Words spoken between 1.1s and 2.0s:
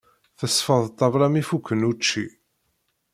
mi fukken